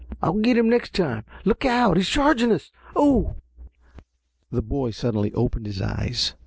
"I'll 0.19 0.33
get 0.39 0.57
him 0.57 0.67
next 0.67 0.95
time. 0.95 1.25
Look 1.45 1.63
out, 1.63 1.95
he's 1.95 2.09
charging 2.09 2.51
us. 2.51 2.71
Oh!" 2.95 3.35
The 4.49 4.63
boy 4.63 4.89
suddenly 4.89 5.31
opened 5.33 5.67
his 5.67 5.79
eyes. 5.79 6.33